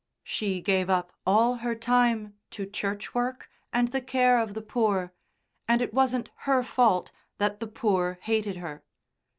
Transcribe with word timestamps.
She 0.23 0.61
gave 0.61 0.89
up 0.89 1.13
all 1.27 1.57
her 1.57 1.75
time 1.75 2.35
to 2.49 2.65
church 2.65 3.13
work 3.13 3.47
and 3.71 3.89
the 3.89 4.01
care 4.01 4.39
of 4.39 4.55
the 4.55 4.61
poor, 4.63 5.13
and 5.67 5.79
it 5.79 5.93
wasn't 5.93 6.31
her 6.49 6.63
fault 6.63 7.11
that 7.37 7.59
the 7.59 7.67
poor 7.67 8.17
hated 8.23 8.55
her. 8.57 8.83